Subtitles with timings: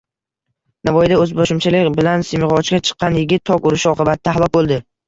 [0.89, 4.87] Navoiyda o‘zboshimchalik bilan simyog‘ochga chiqqan yigit tok urishi oqibatida halok bo‘ldi